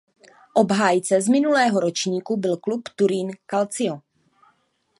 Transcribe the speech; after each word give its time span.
Obhájce 0.53 1.21
z 1.21 1.27
minulého 1.27 1.79
ročníku 1.79 2.37
byl 2.37 2.57
klub 2.57 2.89
Turín 2.95 3.31
Calcio. 3.51 3.99